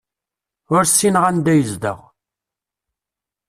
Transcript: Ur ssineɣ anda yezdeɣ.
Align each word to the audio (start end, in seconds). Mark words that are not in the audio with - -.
Ur 0.75 0.83
ssineɣ 0.85 1.23
anda 1.29 1.53
yezdeɣ. 1.55 1.99